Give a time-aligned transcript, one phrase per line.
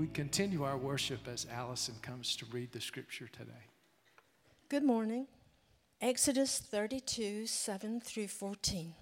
[0.00, 3.66] we continue our worship as Allison comes to read the scripture today.
[4.70, 5.26] Good morning.
[6.00, 8.94] Exodus 32 7 through 14.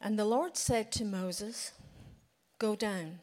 [0.00, 1.72] And the Lord said to Moses,
[2.58, 3.18] Go down,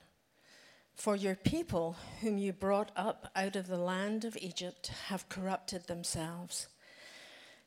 [0.93, 5.88] for your people, whom you brought up out of the land of Egypt, have corrupted
[5.88, 6.68] themselves.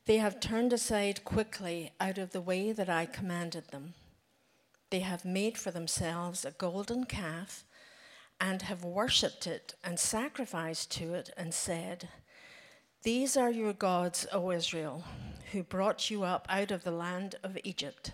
[0.07, 3.95] They have turned aside quickly out of the way that I commanded them.
[4.93, 7.65] They have made for themselves a golden calf
[8.39, 12.11] and have worshipped it and sacrificed to it and said,
[13.03, 15.03] These are your gods, O Israel,
[15.53, 18.11] who brought you up out of the land of Egypt.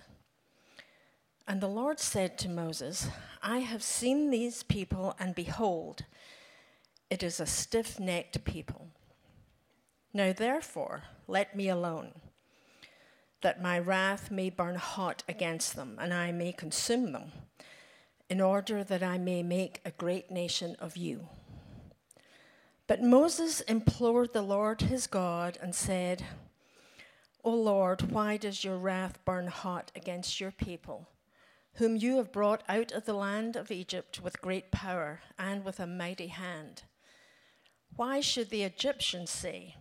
[1.48, 3.08] And the Lord said to Moses,
[3.42, 6.04] I have seen these people, and behold,
[7.10, 8.86] it is a stiff necked people.
[10.14, 12.12] Now therefore, let me alone,
[13.40, 17.32] that my wrath may burn hot against them, and I may consume them,
[18.28, 21.28] in order that I may make a great nation of you.
[22.86, 26.24] But Moses implored the Lord his God and said,
[27.44, 31.08] O Lord, why does your wrath burn hot against your people?
[31.78, 35.78] whom you have brought out of the land of Egypt with great power and with
[35.78, 36.82] a mighty hand.
[37.94, 39.76] Why should the Egyptians say,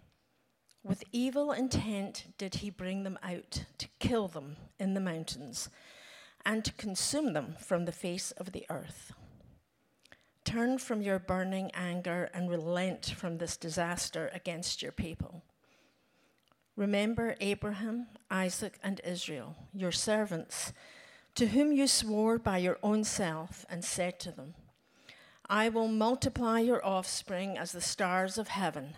[0.88, 5.70] With evil intent did he bring them out to kill them in the mountains
[6.46, 9.12] and to consume them from the face of the earth?
[10.46, 15.44] Turn from your burning anger and relent from this disaster against your people.
[16.78, 20.72] Remember Abraham, Isaac, and Israel, your servants
[21.36, 24.54] to whom you swore by your own self and said to them,
[25.50, 28.96] I will multiply your offspring as the stars of heaven,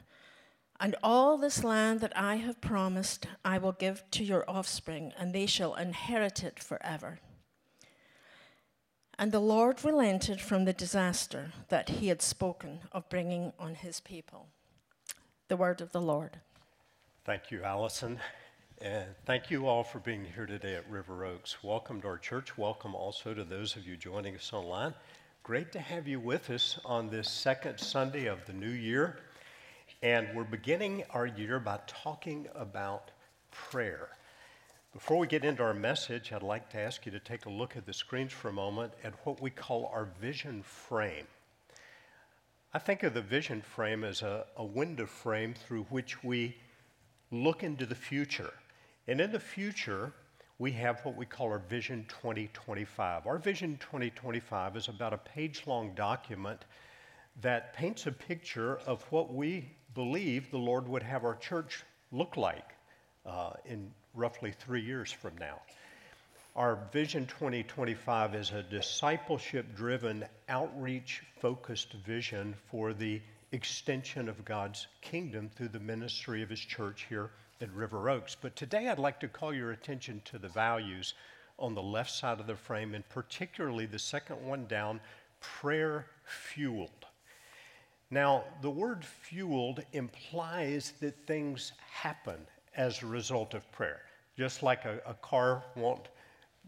[0.79, 5.33] and all this land that I have promised I will give to your offspring, and
[5.33, 7.19] they shall inherit it forever.
[9.17, 13.99] And the Lord relented from the disaster that he had spoken of bringing on his
[13.99, 14.47] people.
[15.49, 16.37] The word of the Lord.
[17.25, 18.19] Thank you, Allison.
[18.81, 21.61] And thank you all for being here today at River Oaks.
[21.61, 22.57] Welcome to our church.
[22.57, 24.93] Welcome also to those of you joining us online.
[25.43, 29.17] Great to have you with us on this second Sunday of the new year.
[30.01, 33.11] And we're beginning our year by talking about
[33.51, 34.07] prayer.
[34.93, 37.75] Before we get into our message, I'd like to ask you to take a look
[37.75, 41.27] at the screens for a moment at what we call our vision frame.
[42.73, 46.55] I think of the vision frame as a, a window frame through which we
[47.29, 48.53] look into the future.
[49.05, 50.13] And in the future,
[50.59, 53.27] we have what we call our Vision 2025.
[53.27, 56.63] Our Vision 2025 is about a page long document
[57.41, 62.37] that paints a picture of what we believe the Lord would have our church look
[62.37, 62.75] like
[63.25, 65.59] uh, in roughly three years from now.
[66.55, 74.87] Our Vision 2025 is a discipleship driven, outreach focused vision for the extension of God's
[75.01, 78.35] kingdom through the ministry of His church here at River Oaks.
[78.39, 81.13] But today I'd like to call your attention to the values
[81.57, 84.99] on the left side of the frame, and particularly the second one down
[85.39, 86.98] prayer fueled.
[88.11, 94.01] Now, the word fueled implies that things happen as a result of prayer.
[94.37, 96.07] Just like a, a car won't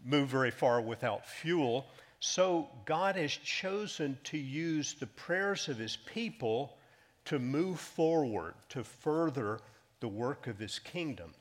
[0.04, 1.86] move very far without fuel,
[2.20, 6.76] so God has chosen to use the prayers of his people
[7.24, 9.58] to move forward, to further
[10.00, 11.32] the work of his kingdom.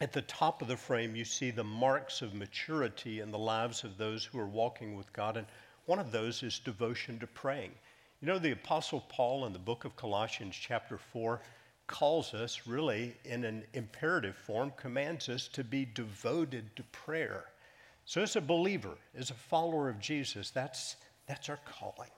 [0.00, 3.84] At the top of the frame, you see the marks of maturity in the lives
[3.84, 5.46] of those who are walking with God, and
[5.86, 7.72] one of those is devotion to praying.
[8.24, 11.42] You know, the Apostle Paul in the book of Colossians, chapter 4,
[11.86, 17.44] calls us really in an imperative form, commands us to be devoted to prayer.
[18.06, 20.96] So, as a believer, as a follower of Jesus, that's,
[21.28, 22.08] that's our calling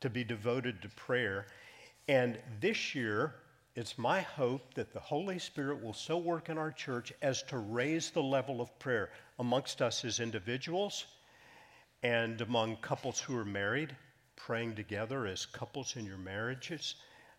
[0.00, 1.46] to be devoted to prayer.
[2.06, 3.34] And this year,
[3.74, 7.58] it's my hope that the Holy Spirit will so work in our church as to
[7.58, 9.10] raise the level of prayer
[9.40, 11.06] amongst us as individuals
[12.04, 13.96] and among couples who are married,
[14.36, 16.96] praying together as couples in your marriages,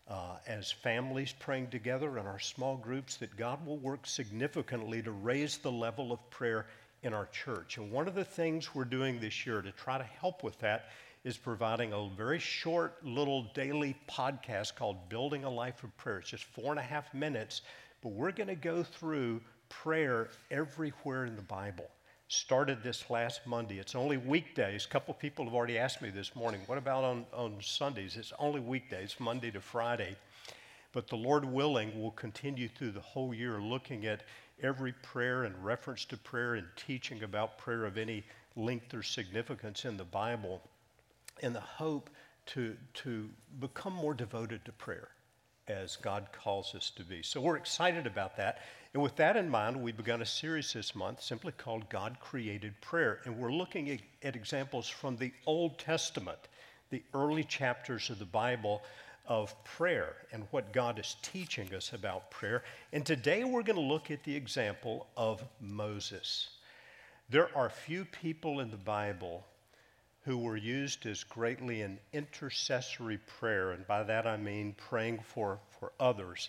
[0.08, 5.10] uh, as families praying together in our small groups, that God will work significantly to
[5.10, 6.66] raise the level of prayer
[7.02, 7.78] in our church.
[7.78, 10.86] And one of the things we're doing this year to try to help with that
[11.24, 16.18] is providing a very short little daily podcast called Building a Life of Prayer.
[16.18, 17.62] It's just four and a half minutes,
[18.02, 19.40] but we're going to go through
[19.70, 21.86] prayer everywhere in the Bible.
[22.34, 23.78] Started this last Monday.
[23.78, 24.86] It's only weekdays.
[24.86, 28.16] A couple people have already asked me this morning, what about on, on Sundays?
[28.16, 30.16] It's only weekdays, Monday to Friday.
[30.92, 34.24] But the Lord willing, we'll continue through the whole year looking at
[34.60, 38.24] every prayer and reference to prayer and teaching about prayer of any
[38.56, 40.60] length or significance in the Bible.
[41.40, 42.10] in the hope
[42.46, 43.28] to, to
[43.60, 45.08] become more devoted to prayer
[45.68, 47.22] as God calls us to be.
[47.22, 48.58] So we're excited about that.
[48.94, 52.80] And with that in mind, we've begun a series this month simply called God Created
[52.80, 53.18] Prayer.
[53.24, 56.38] And we're looking at, at examples from the Old Testament,
[56.90, 58.82] the early chapters of the Bible
[59.26, 62.62] of prayer and what God is teaching us about prayer.
[62.92, 66.50] And today we're going to look at the example of Moses.
[67.30, 69.44] There are few people in the Bible
[70.24, 75.58] who were used as greatly in intercessory prayer, and by that I mean praying for,
[75.80, 76.48] for others,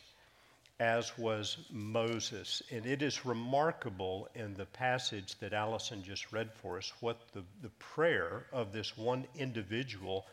[0.79, 2.61] as was Moses.
[2.71, 7.43] And it is remarkable in the passage that Allison just read for us what the,
[7.61, 10.25] the prayer of this one individual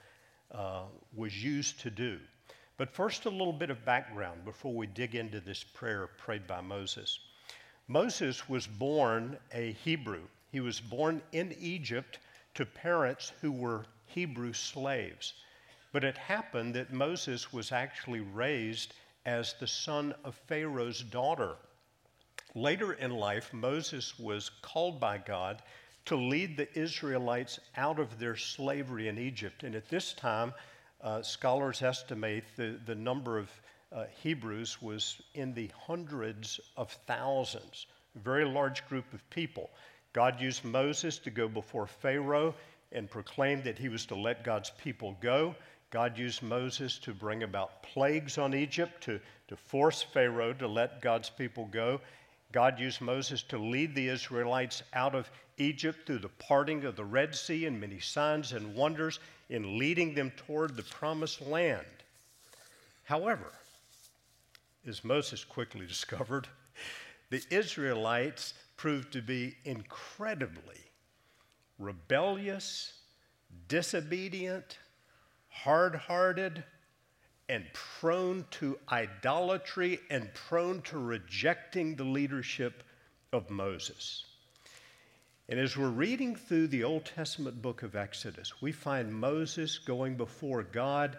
[0.51, 0.83] uh,
[1.15, 2.19] was used to do.
[2.77, 6.61] But first, a little bit of background before we dig into this prayer prayed by
[6.61, 7.21] Moses.
[7.87, 10.23] Moses was born a Hebrew.
[10.51, 12.19] He was born in Egypt
[12.55, 15.35] to parents who were Hebrew slaves.
[15.93, 18.95] But it happened that Moses was actually raised
[19.25, 21.57] as the son of Pharaoh's daughter.
[22.55, 25.63] Later in life, Moses was called by God
[26.05, 29.63] to lead the Israelites out of their slavery in Egypt.
[29.63, 30.53] And at this time,
[31.01, 33.51] uh, scholars estimate the, the number of
[33.93, 37.87] uh, Hebrews was in the hundreds of thousands,
[38.17, 39.71] a very large group of people.
[40.13, 42.55] God used Moses to go before Pharaoh
[42.91, 45.55] and proclaim that he was to let God's people go.
[45.93, 51.03] God used Moses to bring about plagues on Egypt, to, to force Pharaoh to let
[51.03, 52.01] God's people go.
[52.51, 57.05] God used Moses to lead the Israelites out of Egypt through the parting of the
[57.05, 61.85] Red Sea and many signs and wonders in leading them toward the promised land.
[63.05, 63.53] However,
[64.89, 66.49] as Moses quickly discovered,
[67.29, 70.81] the Israelites proved to be incredibly
[71.79, 72.95] rebellious,
[73.69, 74.79] disobedient,
[75.53, 76.65] hard hearted,
[77.49, 82.83] and prone to idolatry and prone to rejecting the leadership
[83.33, 84.25] of Moses.
[85.49, 90.17] And as we're reading through the Old Testament book of Exodus, we find Moses going
[90.17, 91.19] before God,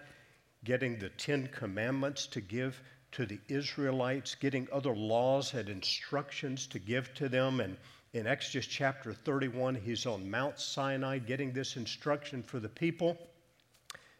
[0.63, 2.81] getting the Ten Commandments to give
[3.11, 7.59] to the Israelites, getting other laws and instructions to give to them.
[7.59, 7.77] And
[8.13, 13.17] in Exodus chapter 31, he's on Mount Sinai getting this instruction for the people.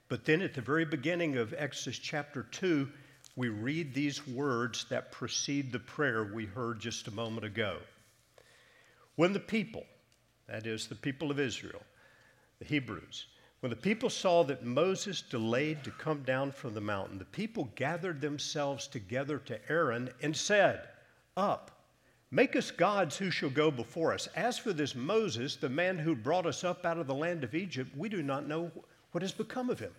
[0.10, 2.88] But then at the very beginning of Exodus chapter 2,
[3.36, 7.78] we read these words that precede the prayer we heard just a moment ago.
[9.16, 9.86] When the people,
[10.48, 11.82] that is, the people of Israel,
[12.60, 13.28] the Hebrews,
[13.62, 17.72] when the people saw that Moses delayed to come down from the mountain, the people
[17.76, 20.90] gathered themselves together to Aaron and said,
[21.38, 21.72] Up,
[22.30, 24.28] make us gods who shall go before us.
[24.36, 27.56] As for this Moses, the man who brought us up out of the land of
[27.56, 28.70] Egypt, we do not know
[29.14, 29.94] what has become of him.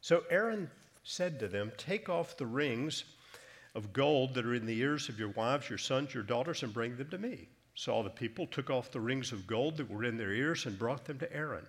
[0.00, 0.70] So Aaron
[1.02, 3.04] said to them, Take off the rings
[3.74, 6.72] of gold that are in the ears of your wives, your sons, your daughters, and
[6.72, 7.48] bring them to me.
[7.74, 10.66] So all the people took off the rings of gold that were in their ears
[10.66, 11.66] and brought them to Aaron.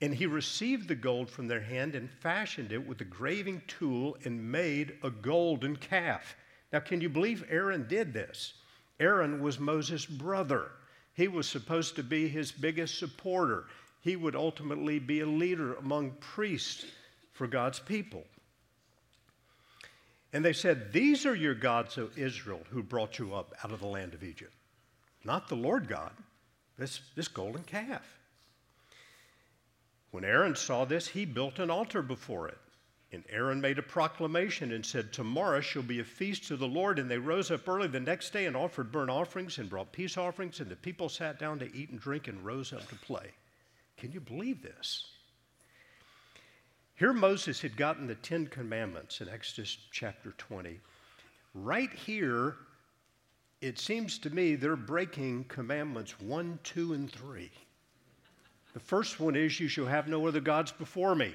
[0.00, 4.16] And he received the gold from their hand and fashioned it with a graving tool
[4.24, 6.34] and made a golden calf.
[6.72, 8.54] Now, can you believe Aaron did this?
[8.98, 10.72] Aaron was Moses' brother.
[11.14, 13.66] He was supposed to be his biggest supporter.
[14.04, 16.84] He would ultimately be a leader among priests
[17.32, 18.22] for God's people.
[20.34, 23.80] And they said, These are your gods, O Israel, who brought you up out of
[23.80, 24.52] the land of Egypt.
[25.24, 26.12] Not the Lord God,
[26.76, 28.18] this, this golden calf.
[30.10, 32.58] When Aaron saw this, he built an altar before it.
[33.10, 36.98] And Aaron made a proclamation and said, Tomorrow shall be a feast to the Lord.
[36.98, 40.18] And they rose up early the next day and offered burnt offerings and brought peace
[40.18, 40.60] offerings.
[40.60, 43.30] And the people sat down to eat and drink and rose up to play.
[43.96, 45.06] Can you believe this?
[46.96, 50.78] Here Moses had gotten the Ten Commandments in Exodus chapter 20.
[51.54, 52.56] Right here,
[53.60, 57.50] it seems to me they're breaking commandments 1, 2, and 3.
[58.74, 61.34] The first one is, You shall have no other gods before me.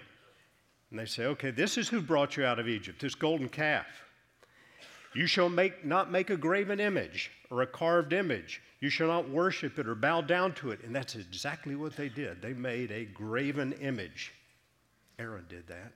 [0.91, 3.87] And they say, Okay, this is who brought you out of Egypt, this golden calf.
[5.13, 8.61] You shall make, not make a graven image or a carved image.
[8.79, 10.83] You shall not worship it or bow down to it.
[10.83, 12.41] And that's exactly what they did.
[12.41, 14.33] They made a graven image.
[15.17, 15.93] Aaron did that.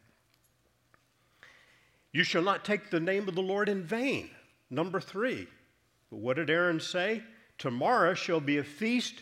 [2.12, 4.30] You shall not take the name of the Lord in vain.
[4.70, 5.48] Number three.
[6.10, 7.24] But what did Aaron say?
[7.58, 9.22] Tomorrow shall be a feast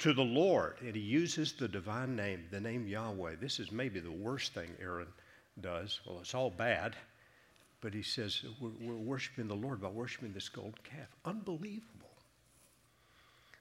[0.00, 0.76] to the Lord.
[0.80, 3.36] And he uses the divine name, the name Yahweh.
[3.40, 5.06] This is maybe the worst thing Aaron
[5.60, 6.00] does.
[6.06, 6.96] Well, it's all bad.
[7.80, 11.08] But he says, we're, we're worshiping the Lord by worshiping this golden calf.
[11.24, 12.10] Unbelievable.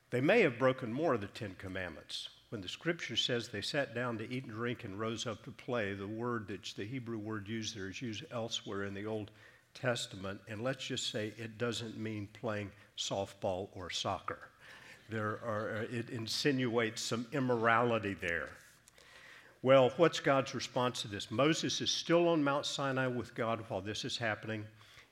[0.09, 2.29] They may have broken more of the Ten Commandments.
[2.49, 5.51] When the scripture says they sat down to eat and drink and rose up to
[5.51, 9.29] play, the word that's the Hebrew word used there is used elsewhere in the Old
[9.75, 10.41] Testament.
[10.47, 14.39] And let's just say it doesn't mean playing softball or soccer.
[15.09, 18.49] There are, it insinuates some immorality there.
[19.61, 21.29] Well, what's God's response to this?
[21.29, 24.65] Moses is still on Mount Sinai with God while this is happening.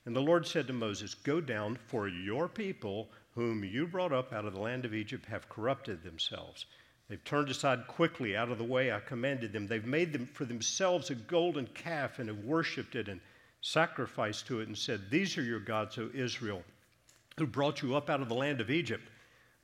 [0.06, 4.32] And the Lord said to Moses, Go down, for your people, whom you brought up
[4.32, 6.66] out of the land of Egypt, have corrupted themselves.
[7.10, 9.68] They've turned aside quickly out of the way I commanded them.
[9.68, 13.20] They've made them for themselves a golden calf and have worshipped it and
[13.60, 16.64] sacrificed to it and said, These are your gods, O Israel,
[17.38, 19.10] who brought you up out of the land of Egypt.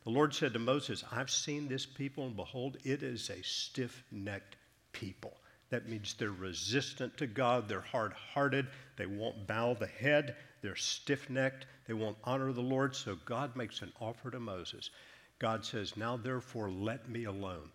[0.04, 4.04] The Lord said to Moses, I've seen this people, and behold, it is a stiff
[4.12, 4.58] necked
[4.93, 5.33] people.
[5.69, 10.75] That means they're resistant to God, they're hard hearted, they won't bow the head, they're
[10.75, 12.95] stiff necked, they won't honor the Lord.
[12.95, 14.91] So God makes an offer to Moses.
[15.39, 17.69] God says, Now therefore let me alone.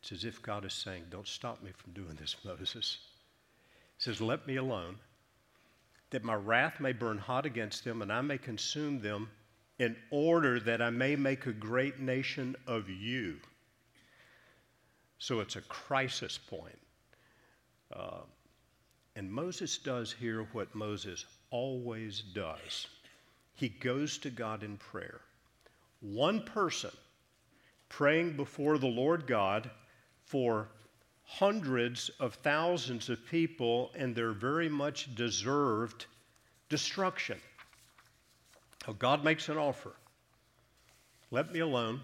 [0.00, 2.98] It's as if God is saying, Don't stop me from doing this, Moses.
[3.98, 4.96] He says, Let me alone,
[6.10, 9.28] that my wrath may burn hot against them, and I may consume them,
[9.78, 13.36] in order that I may make a great nation of you.
[15.18, 16.78] So it's a crisis point.
[17.94, 18.20] Uh,
[19.14, 22.88] and Moses does here what Moses always does
[23.56, 25.20] he goes to God in prayer
[26.00, 26.90] one person
[27.88, 29.70] praying before the Lord God
[30.24, 30.68] for
[31.24, 36.06] hundreds of thousands of people and their very much deserved
[36.68, 37.38] destruction.
[38.86, 39.92] Oh, God makes an offer.
[41.30, 42.00] Let me alone.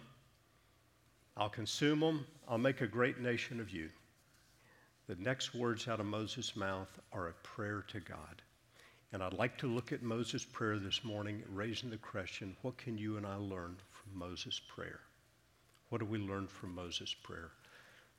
[1.37, 2.27] I'll consume them.
[2.49, 3.89] I'll make a great nation of you.
[5.09, 8.43] The next words out of Moses' mouth are a prayer to God.
[9.12, 12.97] And I'd like to look at Moses' prayer this morning, raising the question what can
[12.97, 15.01] you and I learn from Moses' prayer?
[15.89, 17.51] What do we learn from Moses' prayer?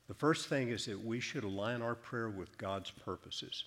[0.06, 3.64] The first thing is that we should align our prayer with God's purposes.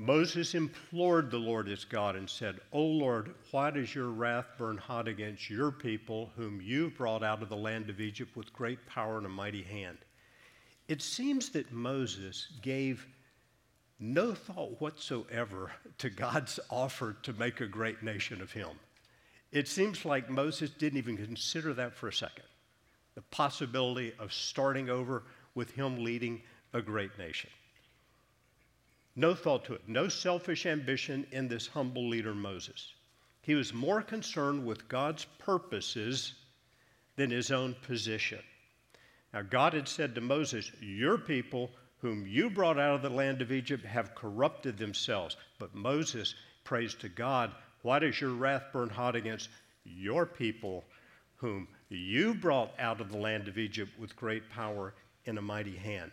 [0.00, 4.76] Moses implored the Lord his God and said, O Lord, why does your wrath burn
[4.76, 8.86] hot against your people, whom you've brought out of the land of Egypt with great
[8.86, 9.98] power and a mighty hand?
[10.86, 13.08] It seems that Moses gave
[13.98, 18.78] no thought whatsoever to God's offer to make a great nation of him.
[19.50, 22.44] It seems like Moses didn't even consider that for a second
[23.16, 25.24] the possibility of starting over
[25.56, 26.40] with him leading
[26.72, 27.50] a great nation.
[29.18, 32.94] No thought to it, no selfish ambition in this humble leader, Moses.
[33.42, 36.34] He was more concerned with God's purposes
[37.16, 38.38] than his own position.
[39.34, 43.42] Now, God had said to Moses, Your people whom you brought out of the land
[43.42, 45.36] of Egypt have corrupted themselves.
[45.58, 47.50] But Moses prays to God,
[47.82, 49.48] Why does your wrath burn hot against
[49.82, 50.84] your people,
[51.34, 54.94] whom you brought out of the land of Egypt with great power
[55.24, 56.12] in a mighty hand?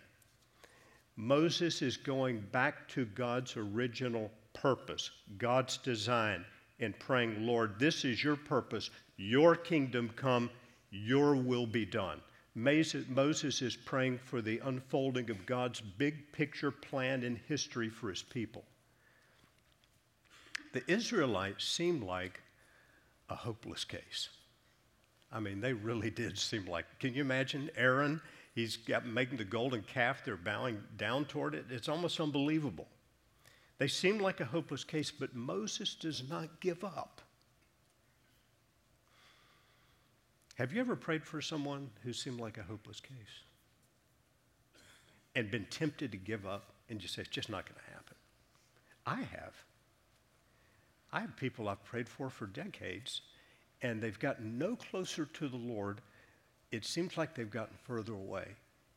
[1.18, 6.46] Moses is going back to God's original purpose, God's design,
[6.80, 8.90] and praying, Lord, this is your purpose.
[9.18, 10.50] Your kingdom come,
[10.92, 12.20] your will be done.
[12.54, 18.24] Moses is praying for the unfolding of God's big picture plan in history for his
[18.24, 18.64] people.
[20.74, 22.42] The Israelites seemed like
[23.30, 24.30] a hopeless case.
[25.32, 26.86] I mean, they really did seem like.
[27.00, 28.22] Can you imagine Aaron?
[28.56, 31.66] He's got, making the golden calf, they're bowing down toward it.
[31.70, 32.88] It's almost unbelievable.
[33.78, 37.22] They seem like a hopeless case, but Moses does not give up.
[40.56, 43.44] Have you ever prayed for someone who seemed like a hopeless case
[45.36, 48.16] and been tempted to give up and just say, it's just not going to happen?
[49.06, 49.54] I have.
[51.12, 53.20] I have people I've prayed for for decades,
[53.82, 56.00] and they've gotten no closer to the Lord.
[56.76, 58.48] It seems like they've gotten further away.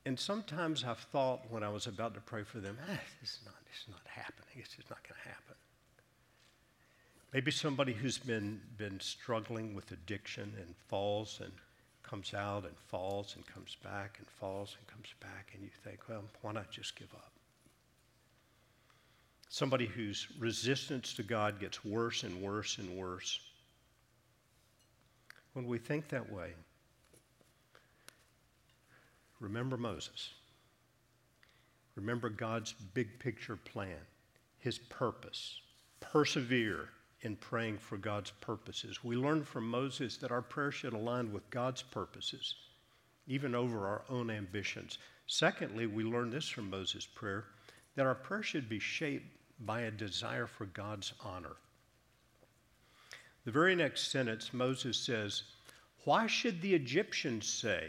[0.04, 3.40] And sometimes I've thought when I was about to pray for them, ah, this is
[3.44, 4.56] not, this is not happening.
[4.56, 5.54] It's just not going to happen.
[7.32, 11.52] Maybe somebody who's been, been struggling with addiction and falls and
[12.02, 16.00] comes out and falls and comes back and falls and comes back, and you think,
[16.08, 17.32] well, why not just give up?
[19.50, 23.38] Somebody whose resistance to God gets worse and worse and worse.
[25.52, 26.54] When we think that way,
[29.40, 30.30] remember Moses.
[31.97, 33.99] Remember God's big picture plan,
[34.59, 35.61] his purpose.
[36.00, 36.88] Persevere
[37.23, 39.02] in praying for God's purposes.
[39.02, 42.54] We learn from Moses that our prayer should align with God's purposes,
[43.26, 44.99] even over our own ambitions.
[45.26, 47.45] Secondly, we learn this from Moses' prayer
[47.97, 49.26] that our prayer should be shaped
[49.61, 51.57] by a desire for God's honor.
[53.45, 55.42] The very next sentence, Moses says,
[56.04, 57.88] Why should the Egyptians say,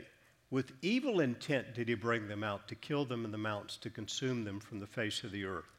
[0.52, 3.90] with evil intent did he bring them out to kill them in the mountains, to
[3.90, 5.78] consume them from the face of the earth?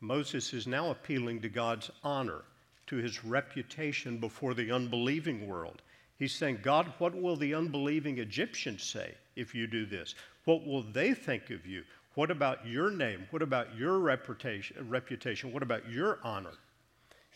[0.00, 2.42] Moses is now appealing to God's honor,
[2.86, 5.82] to his reputation before the unbelieving world.
[6.18, 10.14] He's saying, God, what will the unbelieving Egyptians say if you do this?
[10.44, 11.82] What will they think of you?
[12.14, 13.26] What about your name?
[13.30, 14.88] What about your reputation?
[14.88, 15.52] reputation?
[15.52, 16.52] What about your honor?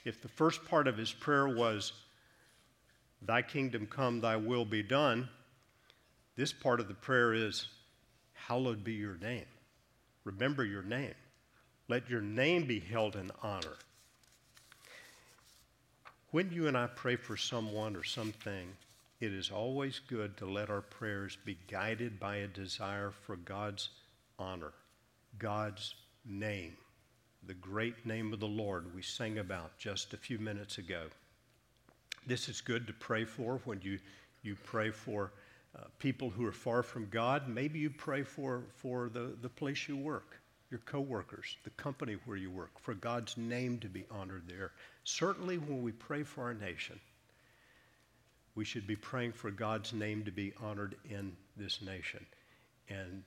[0.05, 1.93] If the first part of his prayer was,
[3.23, 5.29] Thy kingdom come, thy will be done,
[6.41, 7.69] this part of the prayer is,
[8.33, 9.45] Hallowed be your name.
[10.25, 11.13] Remember your name.
[11.87, 13.77] Let your name be held in honor.
[16.31, 18.69] When you and I pray for someone or something,
[19.21, 23.91] it is always good to let our prayers be guided by a desire for God's
[24.39, 24.73] honor,
[25.39, 25.95] God's
[26.25, 26.75] name,
[27.47, 31.03] the great name of the Lord we sang about just a few minutes ago.
[32.27, 33.99] This is good to pray for when you,
[34.43, 35.33] you pray for
[35.77, 37.49] uh, people who are far from God.
[37.49, 42.37] Maybe you pray for, for the, the place you work, your coworkers, the company where
[42.37, 44.73] you work, for God's name to be honored there.
[45.05, 46.99] Certainly, when we pray for our nation,
[48.55, 52.25] we should be praying for God's name to be honored in this nation.
[52.89, 53.23] And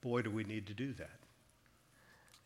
[0.00, 1.18] boy, do we need to do that.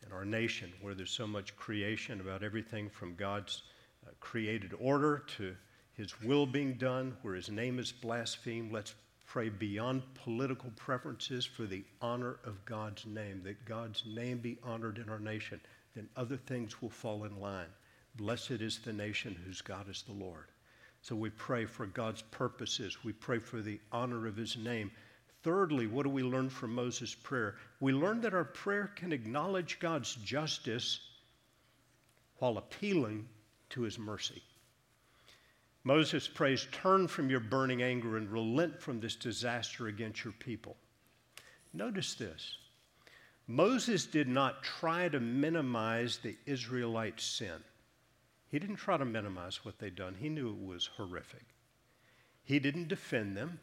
[0.05, 3.63] In our nation, where there's so much creation about everything from God's
[4.05, 5.55] uh, created order to
[5.97, 8.93] his will being done, where his name is blasphemed, let's
[9.25, 14.97] pray beyond political preferences for the honor of God's name, that God's name be honored
[14.97, 15.59] in our nation.
[15.95, 17.69] Then other things will fall in line.
[18.15, 20.45] Blessed is the nation whose God is the Lord.
[21.01, 23.03] So we pray for God's purposes.
[23.03, 24.91] We pray for the honor of his name.
[25.43, 27.55] Thirdly, what do we learn from Moses' prayer?
[27.79, 30.99] We learn that our prayer can acknowledge God's justice
[32.37, 33.27] while appealing
[33.69, 34.41] to his mercy.
[35.85, 40.75] Moses prays, Turn from your burning anger and relent from this disaster against your people.
[41.73, 42.57] Notice this
[43.47, 47.63] Moses did not try to minimize the Israelites' sin.
[48.49, 51.45] He didn't try to minimize what they'd done, he knew it was horrific.
[52.43, 53.59] He didn't defend them.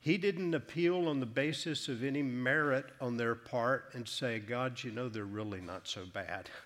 [0.00, 4.82] He didn't appeal on the basis of any merit on their part and say, God,
[4.84, 6.50] you know, they're really not so bad.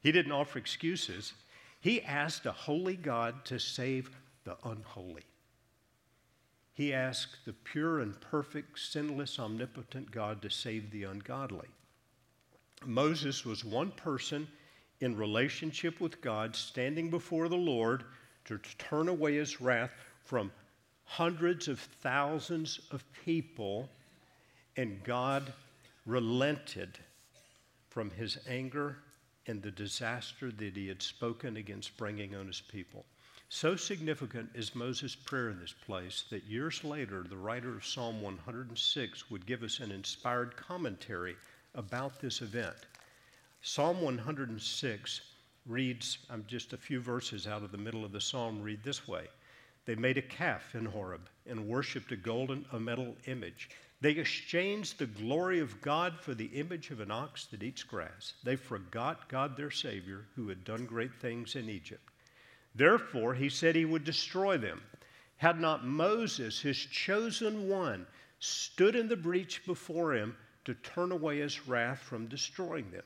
[0.00, 1.32] He didn't offer excuses.
[1.80, 4.10] He asked a holy God to save
[4.44, 5.24] the unholy.
[6.72, 11.68] He asked the pure and perfect, sinless, omnipotent God to save the ungodly.
[12.84, 14.46] Moses was one person
[15.00, 18.04] in relationship with God, standing before the Lord
[18.44, 19.92] to turn away his wrath
[20.24, 20.52] from
[21.04, 23.88] hundreds of thousands of people,
[24.76, 25.52] and God
[26.04, 26.98] relented
[27.88, 28.98] from his anger
[29.46, 33.04] and the disaster that he had spoken against bringing on his people.
[33.48, 38.20] So significant is Moses' prayer in this place that years later, the writer of Psalm
[38.20, 41.36] 106 would give us an inspired commentary
[41.74, 42.74] about this event.
[43.62, 45.20] Psalm 106
[45.66, 49.06] reads, I'm just a few verses out of the middle of the psalm, read this
[49.06, 49.28] way
[49.84, 53.70] They made a calf in Horeb and worshiped a golden, a metal image.
[54.00, 58.34] They exchanged the glory of God for the image of an ox that eats grass.
[58.44, 62.10] They forgot God their Savior, who had done great things in Egypt.
[62.74, 64.82] Therefore, he said he would destroy them.
[65.38, 68.06] Had not Moses, his chosen one,
[68.38, 73.04] stood in the breach before him to turn away his wrath from destroying them.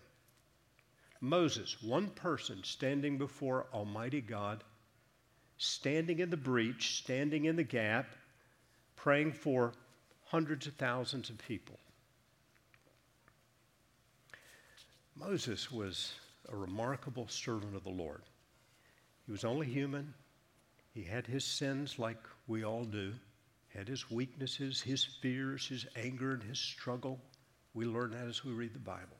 [1.21, 4.65] Moses, one person standing before Almighty God,
[5.59, 8.17] standing in the breach, standing in the gap,
[8.97, 9.73] praying for
[10.31, 11.77] hundreds of thousands of people.
[15.17, 16.13] Moses was
[16.53, 18.23] a remarkable servant of the Lord.
[19.27, 20.15] He was only human.
[20.95, 22.17] He had his sins like
[22.47, 23.13] we all do,
[23.75, 27.19] had his weaknesses, his fears, his anger, and his struggle.
[27.75, 29.19] We learn that as we read the Bible.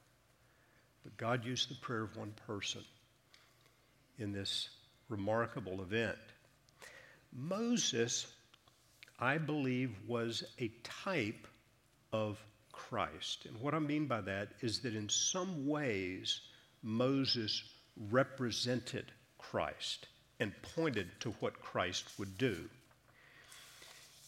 [1.03, 2.83] But God used the prayer of one person
[4.19, 4.69] in this
[5.09, 6.19] remarkable event.
[7.33, 8.33] Moses
[9.21, 11.47] I believe, was a type
[12.13, 13.47] of Christ.
[13.47, 16.41] And what I mean by that is that in some ways,
[16.83, 17.63] Moses
[18.11, 20.09] represented Christ
[20.41, 22.69] and pointed to what Christ would do.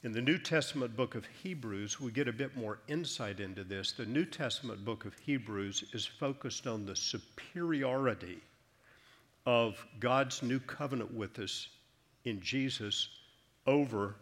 [0.04, 3.92] In the New Testament book of Hebrews, we get a bit more insight into this.
[3.92, 8.38] The New Testament book of Hebrews is focused on the superiority
[9.46, 11.68] of God's new covenant with us
[12.24, 13.08] in Jesus
[13.66, 14.16] over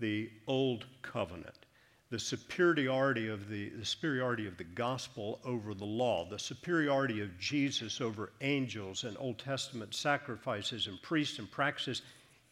[0.00, 1.66] the old covenant,
[2.10, 7.38] the superiority of the, the superiority of the gospel over the law, the superiority of
[7.38, 12.02] Jesus over angels and Old Testament sacrifices and priests and practices,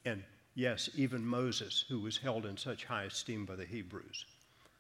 [0.05, 0.23] and
[0.57, 4.25] Yes, even Moses, who was held in such high esteem by the Hebrews.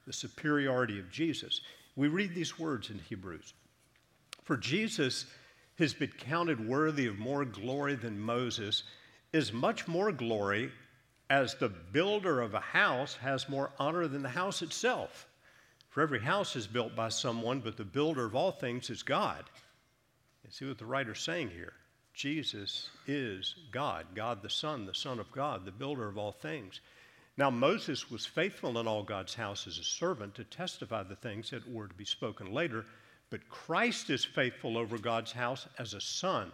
[0.06, 1.60] The superiority of Jesus.
[1.96, 3.52] We read these words in Hebrews.
[4.42, 5.26] For Jesus
[5.78, 8.84] has been counted worthy of more glory than Moses,
[9.34, 10.72] is much more glory
[11.28, 15.26] as the builder of a house has more honor than the house itself.
[15.88, 19.44] For every house is built by someone, but the builder of all things is God.
[20.44, 21.72] You see what the writer's saying here?
[22.14, 26.80] Jesus is God, God the Son, the Son of God, the builder of all things.
[27.36, 31.50] Now, Moses was faithful in all God's house as a servant to testify the things
[31.50, 32.86] that were to be spoken later,
[33.28, 36.50] but Christ is faithful over God's house as a son,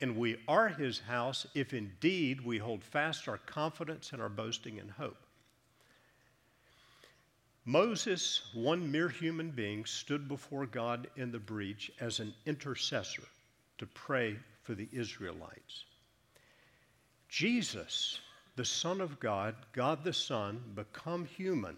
[0.00, 4.78] and we are his house if indeed we hold fast our confidence and our boasting
[4.78, 5.16] and hope.
[7.64, 13.22] Moses, one mere human being, stood before God in the breach as an intercessor
[13.78, 15.84] to pray for the Israelites.
[17.28, 18.20] Jesus,
[18.56, 21.76] the Son of God, God the Son, become human,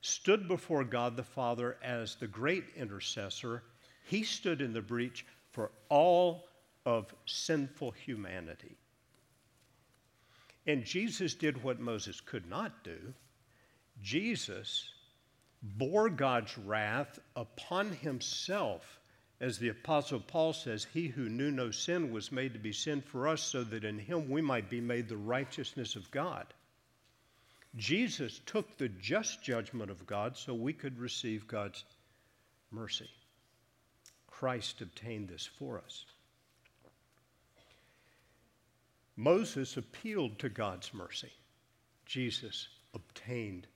[0.00, 3.62] stood before God the Father as the great intercessor.
[4.06, 6.48] He stood in the breach for all
[6.84, 8.76] of sinful humanity.
[10.66, 13.14] And Jesus did what Moses could not do.
[14.00, 14.88] Jesus
[15.62, 19.00] bore God's wrath upon himself
[19.40, 23.02] as the Apostle Paul says, He who knew no sin was made to be sin
[23.02, 26.46] for us, so that in him we might be made the righteousness of God.
[27.74, 31.84] Jesus took the just judgment of God so we could receive God's
[32.70, 33.10] mercy.
[34.28, 36.04] Christ obtained this for us.
[39.16, 41.32] Moses appealed to God's mercy.
[42.06, 43.66] Jesus obtained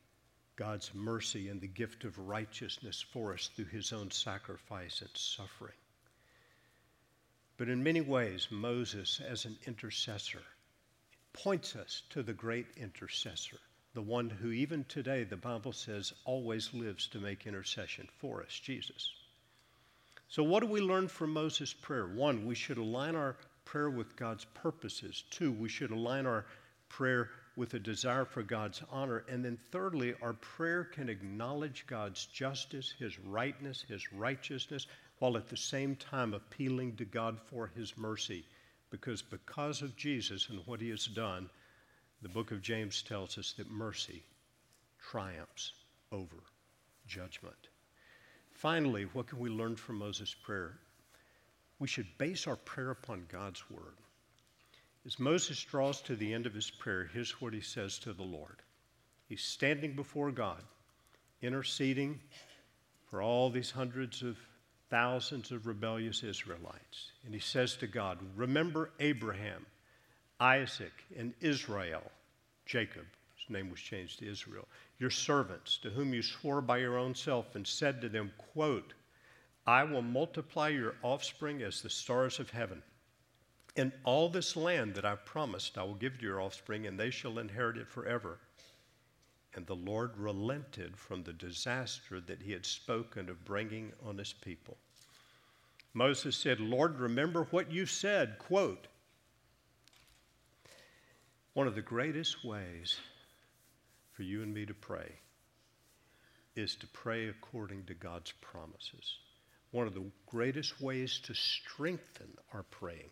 [0.56, 5.76] God's mercy and the gift of righteousness for us through his own sacrifice and suffering.
[7.58, 10.42] But in many ways, Moses, as an intercessor,
[11.32, 13.58] points us to the great intercessor,
[13.94, 18.58] the one who, even today, the Bible says, always lives to make intercession for us,
[18.58, 19.10] Jesus.
[20.28, 22.06] So, what do we learn from Moses' prayer?
[22.06, 25.24] One, we should align our prayer with God's purposes.
[25.30, 26.46] Two, we should align our
[26.88, 29.24] prayer with a desire for God's honor.
[29.28, 34.86] And then, thirdly, our prayer can acknowledge God's justice, His rightness, His righteousness,
[35.18, 38.44] while at the same time appealing to God for His mercy.
[38.90, 41.50] Because because of Jesus and what He has done,
[42.22, 44.22] the book of James tells us that mercy
[45.10, 45.72] triumphs
[46.12, 46.42] over
[47.06, 47.68] judgment.
[48.52, 50.78] Finally, what can we learn from Moses' prayer?
[51.78, 53.96] We should base our prayer upon God's word.
[55.04, 58.22] As Moses draws to the end of his prayer, here's what he says to the
[58.22, 58.62] Lord.
[59.28, 60.62] He's standing before God,
[61.42, 62.20] interceding
[63.10, 64.36] for all these hundreds of
[64.90, 67.12] thousands of rebellious Israelites.
[67.24, 69.66] And he says to God, Remember Abraham,
[70.40, 72.02] Isaac, and Israel,
[72.66, 74.66] Jacob, his name was changed to Israel,
[74.98, 78.92] your servants, to whom you swore by your own self and said to them, quote,
[79.66, 82.82] I will multiply your offspring as the stars of heaven
[83.76, 87.10] in all this land that I've promised, I will give to your offspring, and they
[87.10, 88.38] shall inherit it forever.
[89.54, 94.32] And the Lord relented from the disaster that he had spoken of bringing on his
[94.32, 94.76] people.
[95.94, 98.38] Moses said, Lord, remember what you said.
[98.38, 98.86] Quote,
[101.54, 102.98] one of the greatest ways
[104.12, 105.12] for you and me to pray
[106.54, 109.18] is to pray according to God's promises.
[109.76, 113.10] One of the greatest ways to strengthen our praying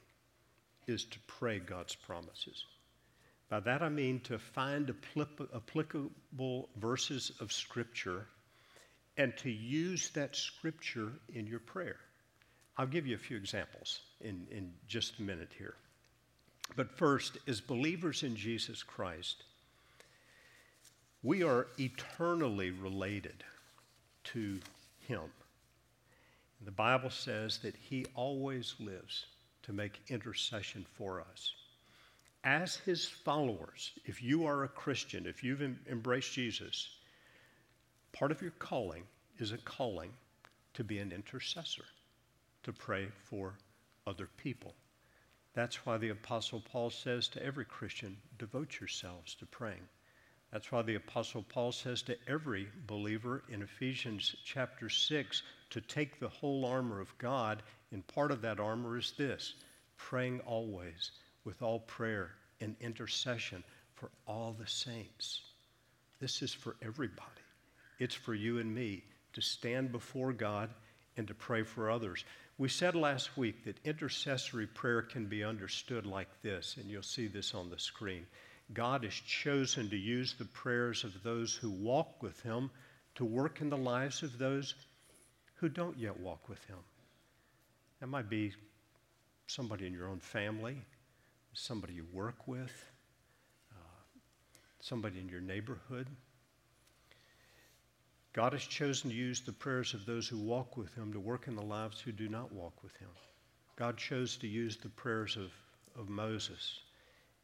[0.87, 2.65] is to pray God's promises.
[3.51, 4.89] By that I mean to find
[5.55, 8.29] applicable verses of Scripture
[9.19, 11.99] and to use that Scripture in your prayer.
[12.79, 15.75] I'll give you a few examples in, in just a minute here.
[16.77, 19.45] But first, as believers in Jesus Christ,
[21.23, 23.45] we are eternally related
[24.33, 24.61] to
[25.01, 25.31] Him.
[26.65, 29.27] The Bible says that He always lives
[29.65, 31.53] to make intercession for us.
[32.45, 36.91] As his followers, if you are a Christian, if you've em- embraced Jesus,
[38.13, 39.05] part of your calling
[39.39, 40.13] is a calling
[40.75, 41.87] to be an intercessor,
[42.63, 43.55] to pray for
[44.07, 44.75] other people.
[45.55, 49.89] That's why the Apostle Paul says to every Christian, devote yourselves to praying.
[50.55, 56.21] That's why the Apostle Paul says to every believer in Ephesians chapter 6 to take
[56.21, 59.55] the whole armor of God and part of that armor is this
[59.97, 61.11] praying always
[61.45, 63.65] with all prayer and intercession
[63.97, 65.41] for all the saints.
[66.21, 67.43] This is for everybody.
[67.99, 70.71] It's for you and me to stand before God
[71.17, 72.25] and to pray for others.
[72.59, 77.27] We said last week that intercessory prayer can be understood like this, and you'll see
[77.27, 78.25] this on the screen.
[78.73, 82.71] God has chosen to use the prayers of those who walk with Him
[83.17, 84.75] to work in the lives of those
[85.57, 86.79] who don't yet walk with Him.
[88.01, 88.53] That might be
[89.47, 90.77] somebody in your own family,
[91.53, 92.73] somebody you work with,
[93.73, 94.19] uh,
[94.81, 96.09] somebody in your neighborhood.
[98.33, 101.47] God has chosen to use the prayers of those who walk with Him to work
[101.47, 103.11] in the lives who do not walk with Him.
[103.77, 105.53] God chose to use the prayers of,
[106.01, 106.81] of Moses.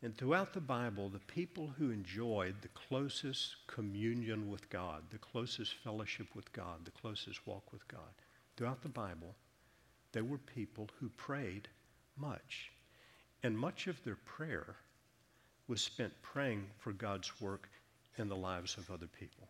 [0.02, 5.74] And throughout the Bible, the people who enjoyed the closest communion with God, the closest
[5.84, 8.14] fellowship with God, the closest walk with God,
[8.56, 9.34] throughout the Bible,
[10.12, 11.68] they were people who prayed
[12.16, 12.70] much.
[13.42, 14.76] And much of their prayer
[15.68, 17.68] was spent praying for God's work
[18.16, 19.48] in the lives of other people.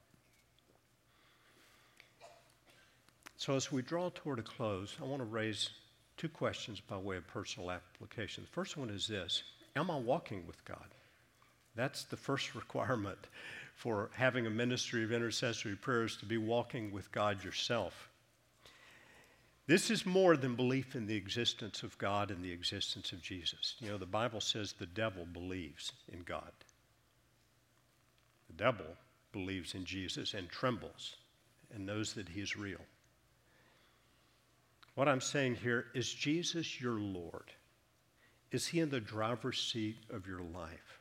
[3.37, 5.71] So, as we draw toward a close, I want to raise
[6.19, 8.45] two questions by way of personal application.
[8.45, 9.43] The first one is this
[9.77, 10.95] Am I walking with God?
[11.75, 13.27] That's the first requirement
[13.75, 18.11] for having a ministry of intercessory prayers to be walking with God yourself.
[19.67, 23.77] This is more than belief in the existence of God and the existence of Jesus.
[23.79, 26.51] You know, the Bible says the devil believes in God.
[28.49, 28.87] The devil
[29.33, 31.15] believes in Jesus and trembles
[31.73, 32.81] and knows that he is real.
[34.97, 37.53] What I'm saying here is Jesus your Lord?
[38.53, 41.01] Is he in the driver's seat of your life?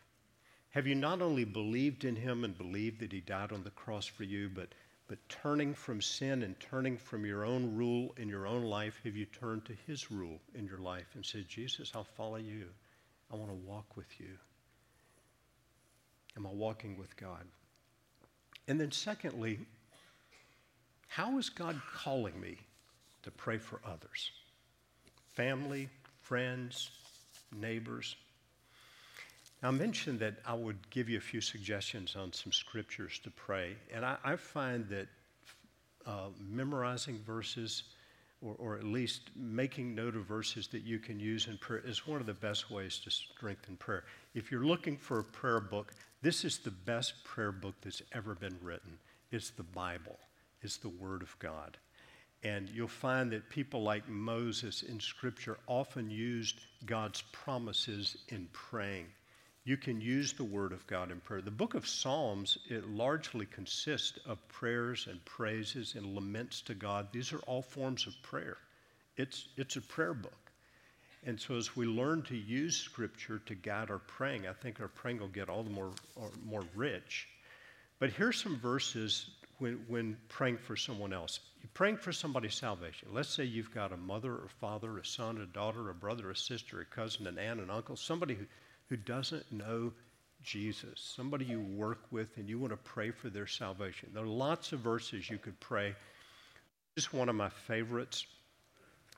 [0.71, 4.05] Have you not only believed in him and believed that he died on the cross
[4.05, 4.69] for you, but,
[5.07, 9.15] but turning from sin and turning from your own rule in your own life, have
[9.15, 12.65] you turned to his rule in your life and said, Jesus, I'll follow you.
[13.31, 14.37] I want to walk with you.
[16.37, 17.45] Am I walking with God?
[18.67, 19.59] And then, secondly,
[21.07, 22.57] how is God calling me
[23.23, 24.29] to pray for others?
[25.33, 25.89] Family,
[26.21, 26.91] friends,
[27.53, 28.15] neighbors.
[29.61, 33.75] I mentioned that I would give you a few suggestions on some scriptures to pray,
[33.93, 35.07] and I, I find that
[36.05, 37.83] uh, memorizing verses
[38.41, 42.07] or, or, at least making note of verses that you can use in prayer is
[42.07, 44.05] one of the best ways to strengthen prayer.
[44.33, 48.35] If you're looking for a prayer book, this is the best prayer book that's ever
[48.35, 48.97] been written.
[49.31, 50.17] It's the Bible,
[50.61, 51.77] it's the Word of God.
[52.43, 59.07] And you'll find that people like Moses in Scripture often used God's promises in praying.
[59.65, 61.41] You can use the Word of God in prayer.
[61.41, 67.09] The book of Psalms, it largely consists of prayers and praises and laments to God.
[67.11, 68.57] These are all forms of prayer.
[69.17, 70.51] It's, it's a prayer book.
[71.25, 74.87] And so as we learn to use Scripture to guide our praying, I think our
[74.87, 75.91] praying will get all the more,
[76.45, 77.27] more rich.
[77.99, 81.39] But here's some verses when, when praying for someone else.
[81.61, 83.09] You're praying for somebody's salvation.
[83.11, 86.35] Let's say you've got a mother or father, a son, a daughter, a brother, a
[86.35, 88.45] sister, a cousin, an aunt, an uncle, somebody who,
[88.87, 89.91] who doesn't know
[90.41, 94.09] Jesus, somebody you work with and you want to pray for their salvation.
[94.13, 95.93] There are lots of verses you could pray.
[96.95, 98.25] This is one of my favorites.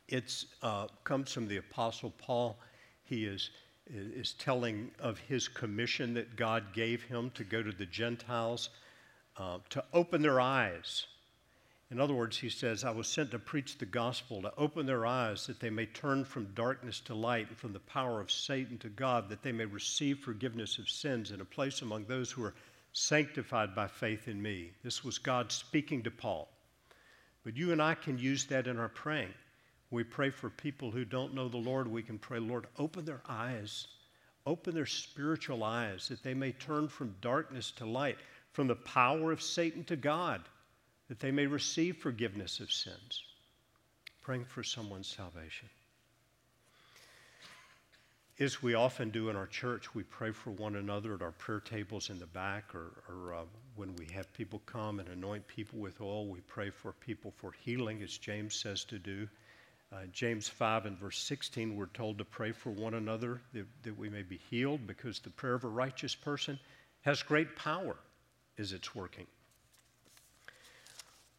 [0.07, 2.57] It uh, comes from the Apostle Paul.
[3.03, 3.51] He is,
[3.87, 8.69] is telling of his commission that God gave him to go to the Gentiles
[9.37, 11.05] uh, to open their eyes.
[11.91, 15.05] In other words, he says, I was sent to preach the gospel, to open their
[15.05, 18.77] eyes that they may turn from darkness to light and from the power of Satan
[18.77, 22.45] to God, that they may receive forgiveness of sins and a place among those who
[22.45, 22.53] are
[22.93, 24.71] sanctified by faith in me.
[24.83, 26.47] This was God speaking to Paul.
[27.43, 29.33] But you and I can use that in our praying.
[29.89, 31.87] We pray for people who don't know the Lord.
[31.87, 33.87] We can pray, Lord, open their eyes,
[34.45, 38.17] open their spiritual eyes, that they may turn from darkness to light
[38.51, 40.41] from the power of Satan to God,
[41.07, 43.23] that they may receive forgiveness of sins.
[44.21, 45.69] Praying for someone's salvation.
[48.39, 51.59] As we often do in our church, we pray for one another at our prayer
[51.59, 53.41] tables in the back, or, or uh,
[53.75, 57.51] when we have people come and anoint people with oil, we pray for people for
[57.51, 59.27] healing, as James says to do.
[59.93, 63.97] Uh, James 5 and verse 16, we're told to pray for one another that, that
[63.97, 66.57] we may be healed because the prayer of a righteous person
[67.01, 67.97] has great power
[68.57, 69.27] is it's working.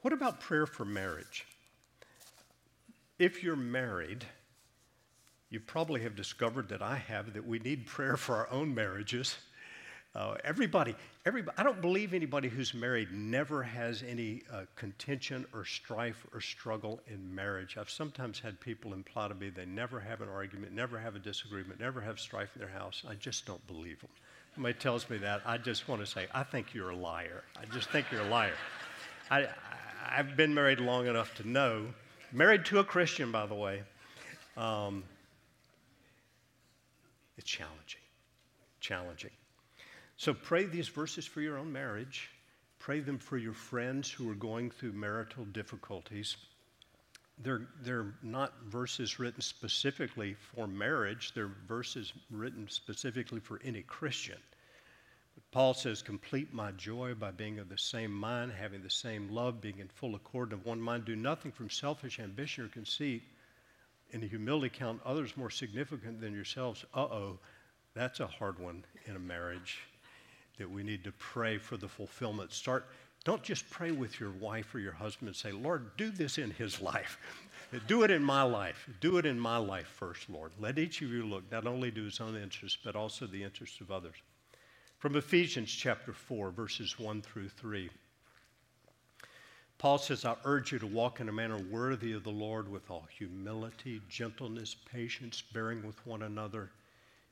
[0.02, 1.46] What about prayer for marriage?
[3.18, 4.24] If you're married,
[5.48, 9.36] you probably have discovered that I have that we need prayer for our own marriages.
[10.14, 10.94] Uh, everybody,
[11.24, 16.40] everybody, I don't believe anybody who's married never has any uh, contention or strife or
[16.40, 17.78] struggle in marriage.
[17.78, 21.18] I've sometimes had people imply to me they never have an argument, never have a
[21.18, 23.04] disagreement, never have strife in their house.
[23.08, 24.10] I just don't believe them
[24.54, 27.44] somebody tells me that, I just want to say, I think you're a liar.
[27.60, 28.54] I just think you're a liar.
[29.30, 29.46] I,
[30.08, 31.86] I've been married long enough to know,
[32.32, 33.82] married to a Christian, by the way,
[34.56, 35.04] um,
[37.38, 38.00] it's challenging.
[38.80, 39.30] Challenging.
[40.16, 42.30] So pray these verses for your own marriage.
[42.78, 46.36] Pray them for your friends who are going through marital difficulties.
[47.38, 54.38] They're, they're not verses written specifically for marriage, they're verses written specifically for any Christian.
[55.34, 59.28] But Paul says, Complete my joy by being of the same mind, having the same
[59.28, 61.04] love, being in full accord of one mind.
[61.04, 63.22] Do nothing from selfish ambition or conceit.
[64.10, 66.84] In the humility, count others more significant than yourselves.
[66.94, 67.38] Uh oh,
[67.94, 69.78] that's a hard one in a marriage
[70.58, 72.52] that we need to pray for the fulfillment.
[72.52, 72.86] Start,
[73.24, 76.50] don't just pray with your wife or your husband and say, Lord, do this in
[76.50, 77.18] his life.
[77.86, 78.88] do it in my life.
[79.00, 80.52] Do it in my life first, Lord.
[80.58, 83.80] Let each of you look not only to his own interests, but also the interests
[83.80, 84.16] of others.
[84.98, 87.90] From Ephesians chapter 4, verses 1 through 3.
[89.78, 92.90] Paul says, I urge you to walk in a manner worthy of the Lord with
[92.90, 96.70] all humility, gentleness, patience, bearing with one another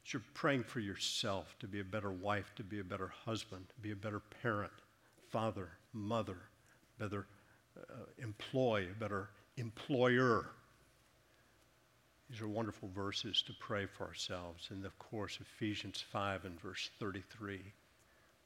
[0.04, 3.66] as you're praying for yourself to be a better wife, to be a better husband,
[3.68, 4.72] to be a better parent,
[5.30, 6.36] father, mother,
[6.98, 7.26] better
[7.76, 7.82] uh,
[8.18, 10.46] employee, better employer.
[12.28, 14.68] These are wonderful verses to pray for ourselves.
[14.70, 17.60] And of course, Ephesians 5 and verse 33.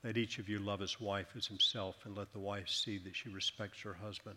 [0.03, 3.17] Let each of you love his wife as himself, and let the wife see that
[3.17, 4.37] she respects her husband.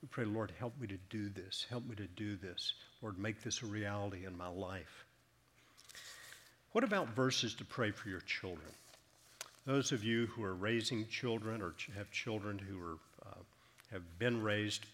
[0.00, 1.66] We pray, Lord, help me to do this.
[1.68, 2.72] Help me to do this.
[3.02, 5.04] Lord, make this a reality in my life.
[6.72, 8.68] What about verses to pray for your children?
[9.66, 13.42] Those of you who are raising children or have children who are, uh,
[13.90, 14.86] have been raised,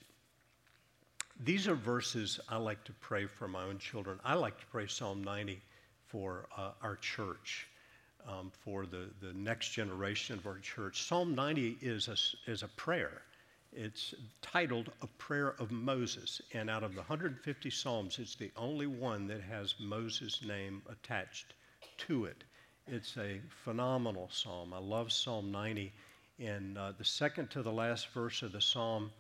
[1.45, 4.19] these are verses I like to pray for my own children.
[4.25, 5.61] I like to pray Psalm 90
[6.07, 7.67] for uh, our church,
[8.27, 11.03] um, for the, the next generation of our church.
[11.03, 13.21] Psalm 90 is a, is a prayer.
[13.75, 16.41] It's titled A Prayer of Moses.
[16.55, 21.53] And out of the 150 Psalms, it's the only one that has Moses' name attached
[22.07, 22.45] to it.
[22.89, 24.75] It's a phenomenal psalm.
[24.75, 25.93] I love Psalm 90.
[26.41, 29.13] And uh, the second to the last verse of the psalm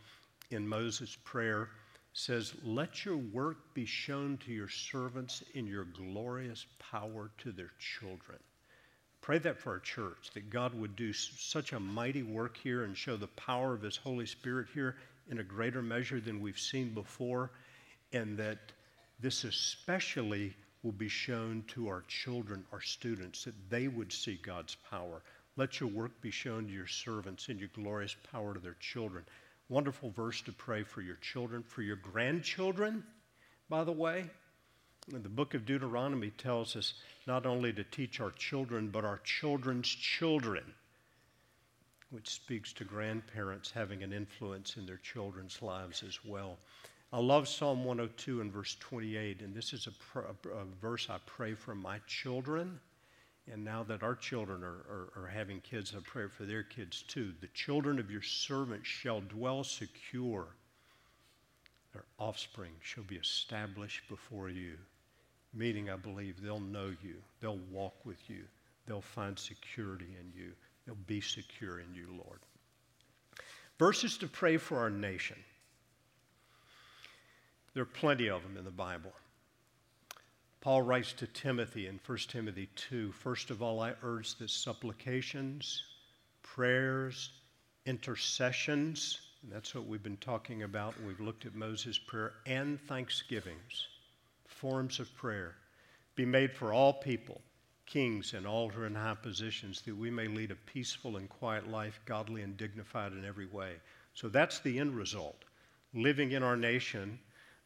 [0.51, 1.68] in Moses' prayer
[2.12, 7.70] says, Let your work be shown to your servants in your glorious power to their
[7.79, 8.38] children.
[9.20, 12.96] Pray that for our church, that God would do such a mighty work here and
[12.96, 14.96] show the power of His Holy Spirit here
[15.31, 17.53] in a greater measure than we've seen before,
[18.12, 18.59] and that
[19.20, 24.77] this especially will be shown to our children, our students, that they would see God's
[24.90, 25.23] power.
[25.57, 29.25] Let your work be shown to your servants and your glorious power to their children.
[29.68, 33.05] Wonderful verse to pray for your children, for your grandchildren,
[33.68, 34.25] by the way.
[35.09, 36.95] The book of Deuteronomy tells us
[37.27, 40.62] not only to teach our children, but our children's children,
[42.11, 46.59] which speaks to grandparents having an influence in their children's lives as well.
[47.14, 51.18] I love Psalm 102 and verse 28, and this is a, pr- a verse I
[51.27, 52.81] pray for my children.
[53.53, 57.03] And now that our children are, are, are, having kids, I pray for their kids
[57.03, 57.33] too.
[57.40, 60.46] The children of your servant shall dwell secure.
[61.92, 64.79] Their offspring shall be established before you.
[65.53, 68.44] Meaning, I believe they'll know you, they'll walk with you,
[68.87, 70.53] they'll find security in you,
[70.87, 72.38] they'll be secure in you, Lord.
[73.79, 75.37] Verses to pray for our nation.
[77.74, 79.12] There are plenty of them in the Bible.
[80.61, 85.82] Paul writes to Timothy in 1 Timothy 2 First of all, I urge that supplications,
[86.42, 87.30] prayers,
[87.87, 90.94] intercessions, that's what we've been talking about.
[91.02, 93.88] We've looked at Moses' prayer, and thanksgivings,
[94.46, 95.56] forms of prayer,
[96.14, 97.40] be made for all people,
[97.87, 101.98] kings and all in high positions, that we may lead a peaceful and quiet life,
[102.04, 103.74] godly and dignified in every way.
[104.14, 105.44] So that's the end result.
[105.92, 107.18] Living in our nation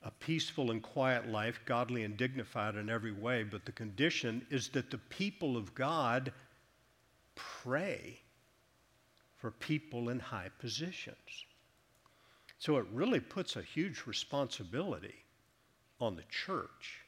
[0.07, 4.69] a peaceful and quiet life, godly and dignified in every way, but the condition is
[4.69, 6.33] that the people of God
[7.35, 8.21] pray
[9.37, 11.45] for people in high positions.
[12.59, 15.25] So it really puts a huge responsibility
[16.01, 17.01] on the church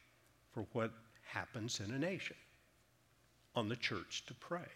[0.51, 0.91] for what
[1.23, 2.35] happens in a nation,
[3.55, 4.67] on the church to pray.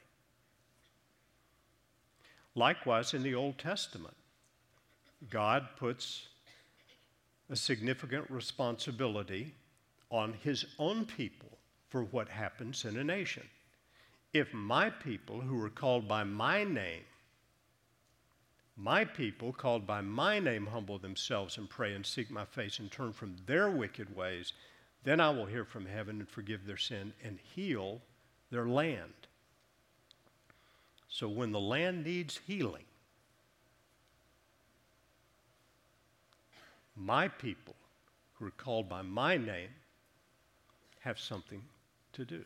[2.55, 4.15] Likewise, in the Old Testament,
[5.29, 6.27] God puts
[7.49, 9.53] a significant responsibility
[10.09, 11.57] on his own people
[11.89, 13.43] for what happens in a nation.
[14.33, 17.03] If my people who are called by my name,
[18.75, 22.91] my people called by my name humble themselves and pray and seek my face and
[22.91, 24.53] turn from their wicked ways,
[25.03, 28.01] then I will hear from heaven and forgive their sin and heal
[28.49, 29.13] their land.
[31.07, 32.85] So when the land needs healing,
[36.95, 37.75] my people
[38.33, 39.69] who are called by my name
[40.99, 41.61] have something
[42.13, 42.43] to do.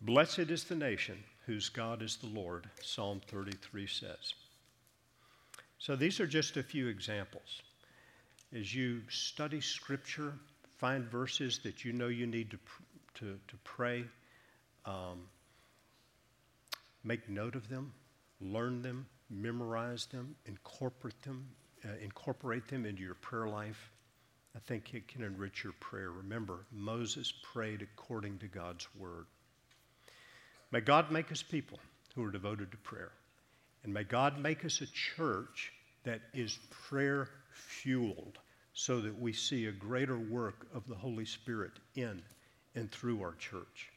[0.00, 4.34] Blessed is the nation whose God is the Lord, Psalm 33 says.
[5.78, 7.62] So these are just a few examples.
[8.54, 10.34] As you study Scripture,
[10.76, 12.58] find verses that you know you need to,
[13.14, 14.04] to, to pray,
[14.86, 15.26] um,
[17.04, 17.92] make note of them,
[18.40, 21.46] learn them, memorize them, incorporate them,
[21.84, 23.90] uh, incorporate them into your prayer life.
[24.56, 26.10] I think it can enrich your prayer.
[26.10, 29.26] Remember, Moses prayed according to God's word.
[30.70, 31.78] May God make us people
[32.14, 33.12] who are devoted to prayer.
[33.84, 35.72] And may God make us a church
[36.04, 36.58] that is
[36.88, 38.38] prayer fueled
[38.72, 42.22] so that we see a greater work of the Holy Spirit in
[42.74, 43.90] and through our church.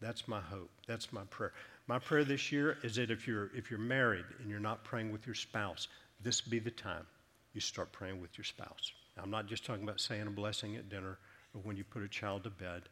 [0.00, 0.70] That's my hope.
[0.86, 1.52] That's my prayer.
[1.86, 5.12] My prayer this year is that if you're, if you're married and you're not praying
[5.12, 5.88] with your spouse,
[6.24, 7.06] this be the time
[7.52, 8.92] you start praying with your spouse.
[9.16, 11.18] Now, I'm not just talking about saying a blessing at dinner
[11.54, 12.82] or when you put a child to bed,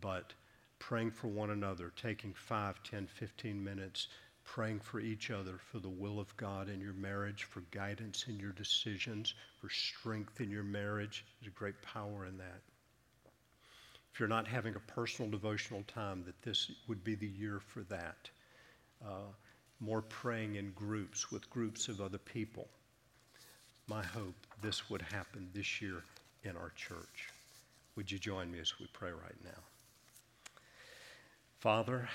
[0.00, 0.32] but
[0.78, 4.08] praying for one another, taking 5, 10, 15 minutes,
[4.44, 8.38] praying for each other for the will of God in your marriage, for guidance in
[8.38, 11.24] your decisions, for strength in your marriage.
[11.40, 12.62] There's a great power in that.
[14.12, 17.80] If you're not having a personal devotional time, that this would be the year for
[17.84, 18.30] that.
[19.04, 19.32] Uh,
[19.80, 22.68] more praying in groups with groups of other people.
[23.86, 26.02] My hope this would happen this year
[26.44, 27.28] in our church.
[27.96, 29.60] Would you join me as we pray right now?
[31.60, 32.08] Father,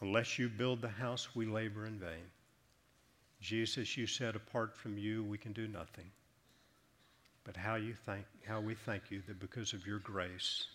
[0.00, 2.30] unless you build the house, we labor in vain.
[3.40, 6.10] Jesus, you said, apart from you, we can do nothing.
[7.44, 10.66] But how, you thank, how we thank you that because of your grace,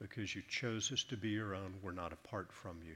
[0.00, 2.94] because you chose us to be your own, we're not apart from you.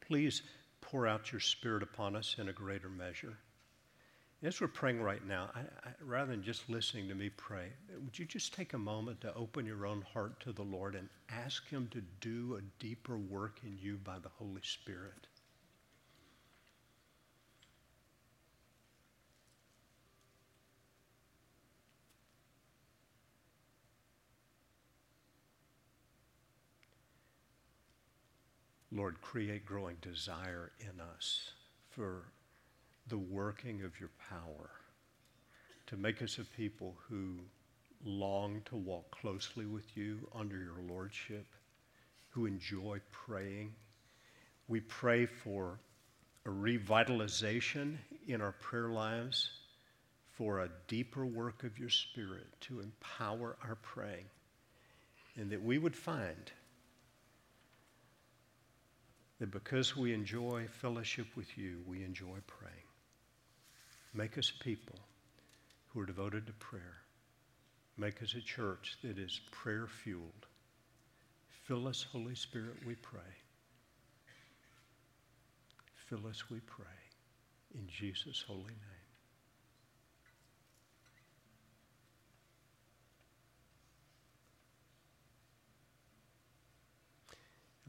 [0.00, 0.42] Please
[0.80, 3.36] pour out your Spirit upon us in a greater measure.
[4.42, 7.70] As we're praying right now, I, I, rather than just listening to me pray,
[8.04, 11.08] would you just take a moment to open your own heart to the Lord and
[11.30, 15.26] ask Him to do a deeper work in you by the Holy Spirit?
[28.96, 31.50] Lord, create growing desire in us
[31.90, 32.22] for
[33.08, 34.70] the working of your power
[35.86, 37.38] to make us a people who
[38.04, 41.46] long to walk closely with you under your lordship,
[42.30, 43.74] who enjoy praying.
[44.66, 45.78] We pray for
[46.46, 49.50] a revitalization in our prayer lives,
[50.32, 54.24] for a deeper work of your Spirit to empower our praying,
[55.36, 56.50] and that we would find
[59.38, 62.74] that because we enjoy fellowship with you, we enjoy praying.
[64.14, 64.98] Make us people
[65.88, 66.96] who are devoted to prayer.
[67.98, 70.46] Make us a church that is prayer fueled.
[71.66, 73.20] Fill us, Holy Spirit, we pray.
[76.08, 76.86] Fill us, we pray.
[77.74, 78.95] In Jesus' holy name.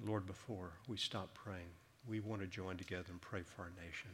[0.06, 1.72] Lord, before we stop praying,
[2.08, 4.12] we want to join together and pray for our nation.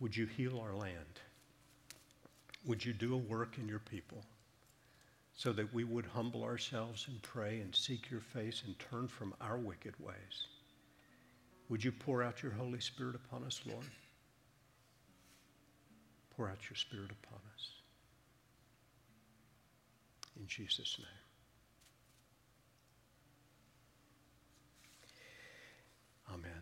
[0.00, 1.20] Would you heal our land?
[2.64, 4.24] Would you do a work in your people
[5.34, 9.34] so that we would humble ourselves and pray and seek your face and turn from
[9.40, 10.46] our wicked ways?
[11.68, 13.84] Would you pour out your Holy Spirit upon us, Lord?
[16.36, 17.70] Pour out your Spirit upon us.
[20.38, 21.25] In Jesus' name.
[26.32, 26.55] Amen.